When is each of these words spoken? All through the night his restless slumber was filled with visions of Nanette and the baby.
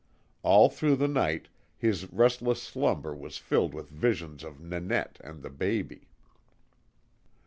All 0.41 0.67
through 0.67 0.95
the 0.95 1.07
night 1.07 1.47
his 1.77 2.11
restless 2.11 2.59
slumber 2.59 3.13
was 3.15 3.37
filled 3.37 3.75
with 3.75 3.91
visions 3.91 4.43
of 4.43 4.59
Nanette 4.59 5.21
and 5.23 5.43
the 5.43 5.51
baby. 5.51 6.07